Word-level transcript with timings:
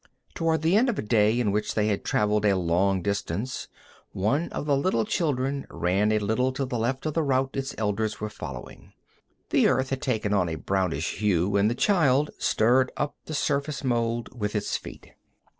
Toward 0.33 0.63
the 0.63 0.75
end 0.75 0.89
of 0.89 0.97
a 0.97 1.03
day 1.03 1.39
in 1.39 1.51
which 1.51 1.75
they 1.75 1.85
had 1.85 2.03
traveled 2.03 2.43
a 2.43 2.57
long 2.57 3.03
distance, 3.03 3.67
one 4.13 4.49
of 4.49 4.65
the 4.65 4.75
little 4.75 5.05
children 5.05 5.67
ran 5.69 6.11
a 6.11 6.17
little 6.17 6.51
to 6.53 6.65
the 6.65 6.79
left 6.79 7.05
of 7.05 7.13
the 7.13 7.21
route 7.21 7.55
its 7.55 7.75
elders 7.77 8.19
were 8.19 8.27
following. 8.31 8.93
The 9.51 9.67
earth 9.67 9.91
had 9.91 10.01
taken 10.01 10.33
on 10.33 10.49
a 10.49 10.55
brownish 10.55 11.19
hue, 11.19 11.55
and 11.55 11.69
the 11.69 11.75
child 11.75 12.31
stirred 12.39 12.91
up 12.97 13.15
the 13.25 13.35
surface 13.35 13.83
mould 13.83 14.29
with 14.35 14.55
its 14.55 14.75
feet. 14.75 15.11